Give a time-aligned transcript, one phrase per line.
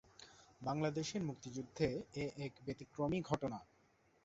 [0.61, 1.87] বাংলাদেশের মুক্তিযুদ্ধে
[2.15, 3.59] এ এক ব্যতিক্রমী ঘটনা।